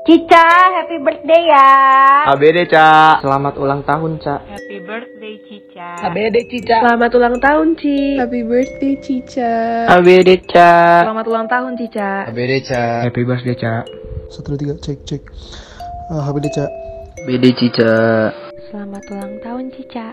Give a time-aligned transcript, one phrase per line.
[0.00, 0.40] Cica,
[0.80, 1.68] happy birthday ya.
[2.32, 3.20] ABD, Ca.
[3.20, 4.40] Selamat ulang tahun, Ca.
[4.48, 5.88] Happy birthday Cica.
[6.08, 6.76] ABD Cica.
[6.88, 8.16] Selamat ulang tahun, Ci.
[8.16, 9.52] Happy birthday, Cica.
[9.92, 11.04] ABD, Ca.
[11.04, 12.32] Selamat ulang tahun, Cica.
[12.32, 12.82] ABD, Ca.
[13.04, 13.84] Happy birthday, Ca.
[14.32, 15.22] Satu, dua, tiga, cek, cek.
[16.08, 16.64] Uh, HBD, Ca.
[17.28, 17.92] ABD, Cica.
[18.72, 20.06] Selamat ulang tahun Cica.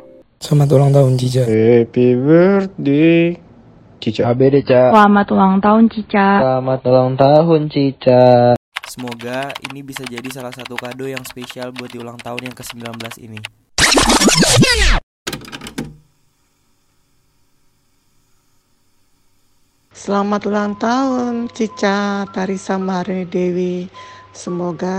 [0.43, 1.43] Selamat ulang tahun, Cica.
[1.47, 3.39] Happy birthday,
[4.03, 4.35] Cica.
[4.35, 4.91] ABD, Ca.
[4.91, 6.27] Selamat ulang tahun Cica.
[6.43, 8.23] Selamat ulang tahun, Cica.
[8.97, 12.97] Semoga ini bisa jadi salah satu kado yang spesial buat di ulang tahun yang ke-19
[13.29, 13.37] ini.
[19.93, 23.85] Selamat ulang tahun Cica Tarisa Maharani Dewi.
[24.33, 24.97] Semoga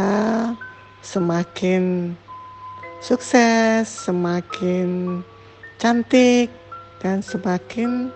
[1.02, 2.14] semakin
[3.02, 5.27] sukses, semakin
[5.83, 6.55] cantik,
[7.02, 8.14] dan semakin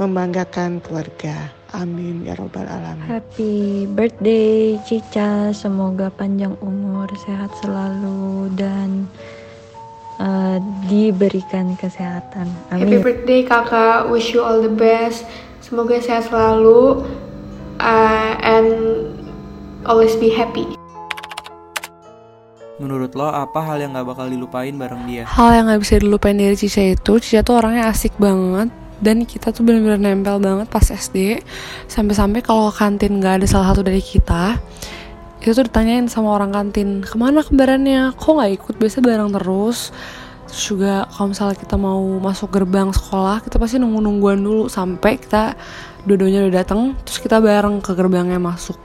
[0.00, 1.61] membanggakan keluarga.
[1.72, 3.08] Amin ya robbal alamin.
[3.08, 5.56] Happy birthday Cica.
[5.56, 9.08] Semoga panjang umur, sehat selalu dan
[10.20, 10.60] uh,
[10.92, 12.44] diberikan kesehatan.
[12.68, 13.00] Happy Amin.
[13.00, 15.24] birthday kakak, wish you all the best.
[15.64, 17.08] Semoga sehat selalu
[17.80, 18.68] uh, and
[19.88, 20.68] always be happy.
[22.76, 25.24] Menurut lo apa hal yang gak bakal dilupain bareng dia?
[25.24, 29.50] Hal yang gak bisa dilupain dari Cica itu, Cica tuh orangnya asik banget dan kita
[29.50, 31.42] tuh bener-bener nempel banget pas SD
[31.90, 34.62] sampai-sampai kalau kantin nggak ada salah satu dari kita
[35.42, 38.14] itu tuh ditanyain sama orang kantin ke mana kembarannya?
[38.14, 38.74] Kok nggak ikut?
[38.78, 39.90] Biasa bareng terus.
[40.46, 45.58] Terus juga kalau misalnya kita mau masuk gerbang sekolah kita pasti nunggu-nungguan dulu sampai kita
[46.06, 48.78] dua-duanya udah datang terus kita bareng ke gerbangnya masuk.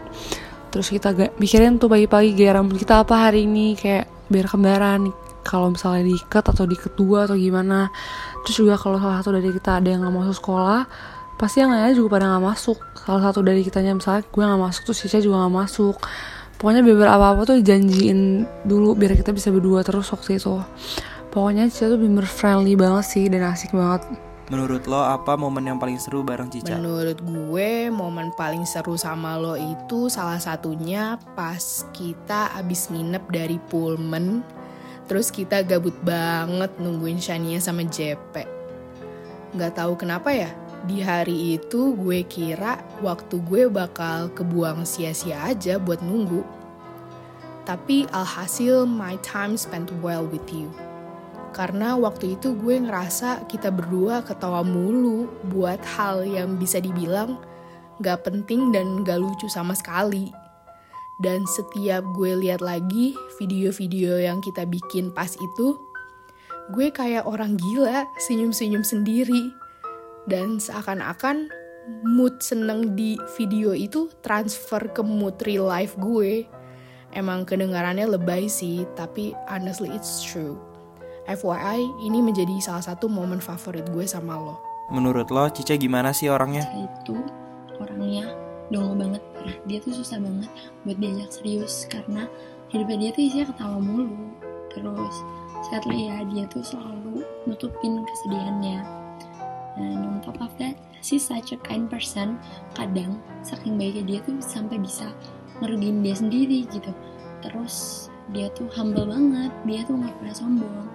[0.74, 3.78] Terus kita gak mikirin tuh pagi-pagi gaya rambut kita apa hari ini?
[3.78, 5.14] Kayak biar kembaran
[5.48, 7.88] kalau misalnya diikat atau diikat dua atau gimana.
[8.44, 10.84] Terus juga kalau salah satu dari kita ada yang nggak masuk sekolah
[11.38, 12.78] pasti yang lainnya juga pada nggak masuk.
[12.98, 15.96] Salah satu dari kitanya misalnya gue nggak masuk terus Cica juga nggak masuk.
[16.58, 20.58] Pokoknya beberapa apa apa tuh janjiin dulu biar kita bisa berdua terus waktu itu.
[21.30, 24.04] Pokoknya Cica tuh bener friendly banget sih dan asik banget.
[24.48, 26.80] Menurut lo apa momen yang paling seru bareng Cica?
[26.80, 33.62] Menurut gue momen paling seru sama lo itu salah satunya pas kita abis nginep dari
[33.70, 34.57] Pullman
[35.08, 38.58] Terus kita gabut banget nungguin Shania sama JP
[39.56, 40.52] Gak tahu kenapa ya
[40.84, 46.44] di hari itu gue kira waktu gue bakal kebuang sia-sia aja buat nunggu.
[47.64, 50.72] Tapi alhasil my time spent well with you.
[51.56, 57.40] Karena waktu itu gue ngerasa kita berdua ketawa mulu buat hal yang bisa dibilang
[58.04, 60.47] gak penting dan gak lucu sama sekali.
[61.18, 65.74] Dan setiap gue lihat lagi video-video yang kita bikin pas itu,
[66.70, 69.50] gue kayak orang gila senyum-senyum sendiri.
[70.30, 71.50] Dan seakan-akan
[72.06, 76.46] mood seneng di video itu transfer ke mood real life gue.
[77.18, 80.60] Emang kedengarannya lebay sih, tapi honestly it's true.
[81.26, 84.62] FYI, ini menjadi salah satu momen favorit gue sama lo.
[84.94, 86.64] Menurut lo Cica gimana sih orangnya?
[86.64, 87.18] Cica itu
[87.82, 89.58] orangnya dongeng banget parah.
[89.66, 90.52] Dia tuh susah banget
[90.84, 92.28] buat diajak serius karena
[92.72, 94.20] hidupnya dia tuh isinya ketawa mulu.
[94.72, 95.16] Terus
[95.72, 98.80] sadly ya dia tuh selalu nutupin kesedihannya.
[99.78, 100.74] And on top of that,
[101.06, 102.42] she's such a kind person.
[102.74, 105.14] Kadang saking baiknya dia tuh sampai bisa
[105.62, 106.90] ngerugiin dia sendiri gitu.
[107.46, 110.88] Terus dia tuh humble banget, dia tuh nggak pernah sombong,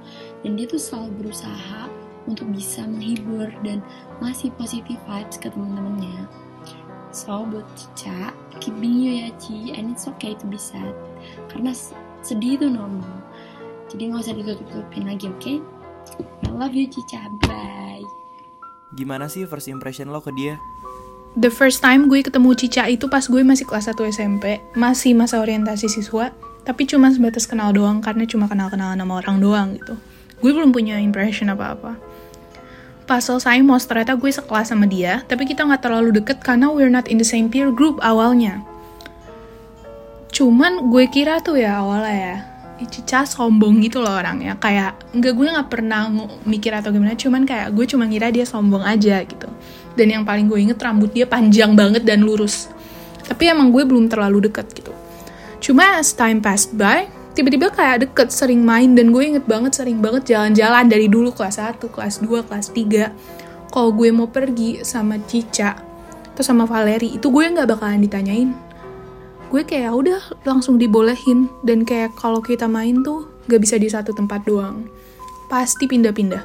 [0.44, 1.88] dan dia tuh selalu berusaha
[2.28, 3.81] untuk bisa menghibur dan
[4.21, 6.28] ngasih positive vibes ke teman-temannya.
[7.12, 10.97] So buat Cica, keep being you ya Ci, and it's okay to be sad,
[11.53, 11.77] karena
[12.25, 13.21] sedih itu normal.
[13.93, 15.37] Jadi nggak usah ditutup-tutupin lagi, oke?
[15.37, 15.56] Okay?
[16.49, 18.00] I love you Cica, bye.
[18.97, 20.56] Gimana sih first impression lo ke dia?
[21.37, 25.41] The first time gue ketemu Cica itu pas gue masih kelas 1 SMP, masih masa
[25.44, 26.32] orientasi siswa,
[26.64, 30.00] tapi cuma sebatas kenal doang karena cuma kenal-kenalan sama orang doang gitu.
[30.41, 31.97] Gue belum punya impression apa-apa.
[33.02, 36.93] Pas selesai mos ternyata gue sekelas sama dia, tapi kita nggak terlalu deket karena we're
[36.93, 38.62] not in the same peer group awalnya.
[40.32, 42.37] Cuman gue kira tuh ya awalnya ya,
[42.82, 44.58] Cica sombong gitu loh orangnya.
[44.58, 46.10] Kayak nggak gue nggak pernah
[46.43, 49.46] mikir atau gimana cuman kayak gue cuma ngira dia sombong aja gitu.
[49.94, 52.66] Dan yang paling gue inget rambut dia panjang banget dan lurus.
[53.22, 54.90] Tapi emang gue belum terlalu deket gitu.
[55.62, 59.99] Cuma as time passed by, tiba-tiba kayak deket, sering main, dan gue inget banget sering
[60.05, 63.73] banget jalan-jalan dari dulu kelas 1, kelas 2, kelas 3.
[63.73, 65.81] Kalau gue mau pergi sama Cica,
[66.32, 68.52] atau sama Valeri, itu gue nggak bakalan ditanyain.
[69.52, 74.17] Gue kayak udah langsung dibolehin, dan kayak kalau kita main tuh gak bisa di satu
[74.17, 74.88] tempat doang.
[75.52, 76.40] Pasti pindah-pindah.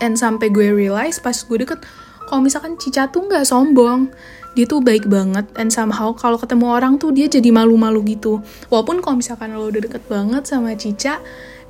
[0.00, 1.84] Dan sampai gue realize pas gue deket,
[2.28, 4.12] kalau misalkan Cica tuh nggak sombong
[4.52, 8.42] dia tuh baik banget and somehow kalau ketemu orang tuh dia jadi malu-malu gitu.
[8.66, 11.22] Walaupun kalau misalkan lo udah deket banget sama Cica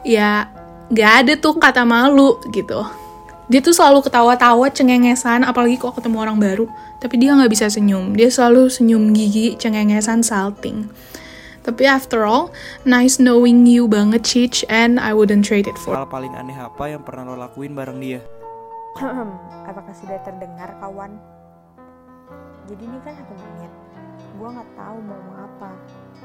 [0.09, 0.49] ya
[0.89, 2.81] nggak ada tuh kata malu gitu.
[3.49, 6.65] Dia tuh selalu ketawa-tawa cengengesan apalagi kok ketemu orang baru.
[6.97, 8.17] Tapi dia nggak bisa senyum.
[8.17, 10.89] Dia selalu senyum gigi cengengesan salting.
[11.69, 12.49] Tapi after all
[12.89, 16.89] nice knowing you banget Cic and I wouldn't trade it for Hal paling aneh apa
[16.89, 18.25] yang pernah lo lakuin bareng dia?
[19.71, 21.15] Apakah sudah terdengar kawan?
[22.67, 23.71] Jadi ini kan satu menit.
[24.35, 25.71] Gue nggak tahu mau ngomong apa.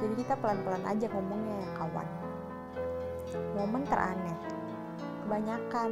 [0.01, 2.07] Jadi kita pelan-pelan aja ngomongnya ya kawan.
[3.53, 4.37] Momen teraneh.
[5.21, 5.91] Kebanyakan.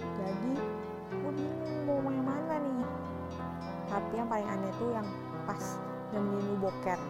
[0.00, 0.52] Jadi
[1.12, 2.88] gue bingung mau ngomong yang mana nih.
[3.92, 5.08] Tapi yang paling aneh tuh yang
[5.44, 5.62] pas
[6.16, 7.00] nemenin lu boker.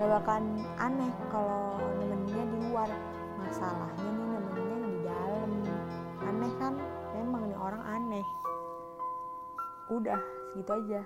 [0.00, 0.46] Gak bakalan
[0.80, 2.88] aneh kalau nemeninnya di luar.
[3.44, 5.50] Masalahnya nih nemeninnya di dalam.
[6.24, 6.74] Aneh kan?
[7.12, 8.26] Memang nih orang aneh.
[9.92, 10.20] Udah,
[10.52, 11.00] segitu aja.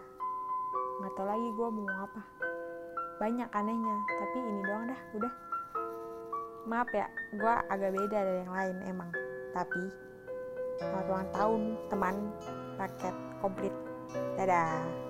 [1.03, 2.23] Nggak tahu lagi gue mau apa.
[3.17, 5.33] Banyak anehnya tapi ini doang dah udah.
[6.67, 9.11] Maaf ya gue agak beda dari yang lain emang.
[9.53, 9.83] Tapi
[10.79, 12.17] selamat ulang tahun teman
[12.77, 13.75] paket komplit.
[14.37, 15.06] Dadah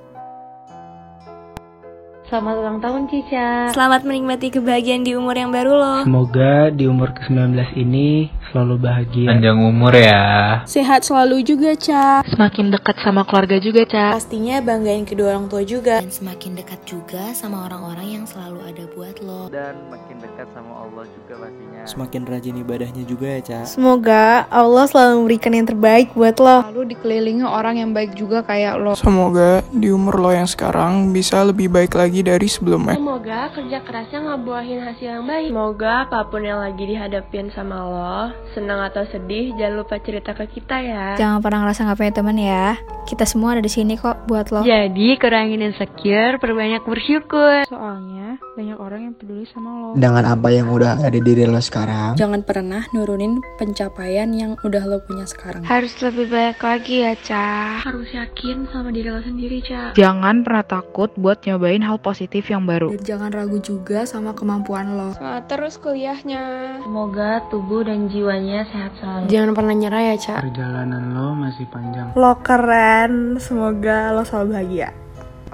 [2.27, 3.71] Selamat ulang tahun Cica.
[3.71, 6.03] Selamat menikmati kebahagiaan di umur yang baru loh.
[6.03, 9.31] Semoga di umur ke-19 ini selalu bahagia.
[9.31, 10.25] Panjang umur ya.
[10.67, 12.27] Sehat selalu juga, Ca.
[12.27, 14.19] Semakin dekat sama keluarga juga, Ca.
[14.19, 16.03] Pastinya banggain kedua orang tua juga.
[16.03, 19.47] Dan semakin dekat juga sama orang-orang yang selalu ada buat lo.
[19.47, 21.81] Dan makin dekat sama Allah juga pastinya.
[21.87, 23.61] Semakin rajin ibadahnya juga ya, Ca.
[23.71, 26.59] Semoga Allah selalu memberikan yang terbaik buat lo.
[26.75, 28.99] Lalu dikelilingi orang yang baik juga kayak lo.
[28.99, 32.97] Semoga di umur lo yang sekarang bisa lebih baik lagi dari sebelumnya.
[32.97, 35.49] Semoga kerja kerasnya ngebuahin hasil yang baik.
[35.53, 40.45] Semoga apa pun yang lagi dihadapin sama lo, senang atau sedih, jangan lupa cerita ke
[40.51, 41.07] kita ya.
[41.21, 42.67] Jangan pernah ngerasa gak punya teman ya.
[43.07, 44.67] Kita semua ada di sini kok buat lo.
[44.67, 47.63] Jadi kurangin insecure, perbanyak bersyukur.
[47.71, 48.26] Soalnya
[48.57, 49.89] banyak orang yang peduli sama lo.
[49.97, 52.17] Dengan apa yang udah ada di diri lo sekarang.
[52.17, 55.67] Jangan pernah nurunin pencapaian yang udah lo punya sekarang.
[55.67, 57.83] Harus lebih baik lagi ya, Ca.
[57.85, 59.93] Harus yakin sama diri lo sendiri, Ca.
[59.99, 62.95] Jangan pernah takut buat nyobain hal positif yang baru.
[62.95, 65.13] Dan jangan ragu juga sama kemampuan lo.
[65.17, 66.45] Semangat terus kuliahnya.
[66.87, 69.25] Semoga tubuh dan jiwanya sehat selalu.
[69.29, 70.37] Jangan pernah nyerah ya, Ca.
[70.45, 72.15] Perjalanan lo masih panjang.
[72.15, 74.91] Lo keren, semoga lo selalu bahagia.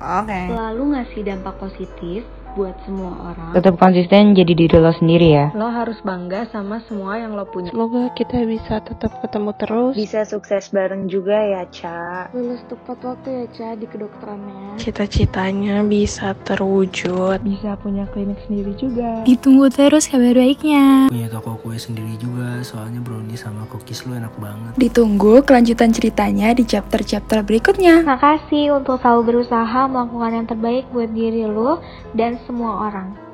[0.03, 0.27] Oke.
[0.27, 0.45] Okay.
[0.51, 2.21] Selalu ngasih dampak positif
[2.53, 3.57] buat semua orang.
[3.57, 5.47] Tetap konsisten jadi diri lo sendiri ya.
[5.57, 7.73] Lo harus bangga sama semua yang lo punya.
[7.73, 9.93] Semoga kita bisa tetap ketemu terus.
[9.97, 12.29] Bisa sukses bareng juga ya, Ca.
[12.37, 14.77] Lulus tepat waktu ya, Ca, di kedokterannya.
[14.77, 17.41] Cita-citanya bisa terwujud.
[17.41, 19.25] Bisa punya klinik sendiri juga.
[19.25, 21.09] Ditunggu terus kabar baiknya.
[21.09, 24.73] Punya toko kue sendiri juga, soalnya brownie sama cookies lo enak banget.
[24.77, 28.03] Ditunggu kelanjutan ceritanya di chapter-chapter berikutnya.
[28.03, 31.79] Makasih untuk selalu berusaha melakukan yang terbaik buat diri lo
[32.19, 33.32] dan semua orang.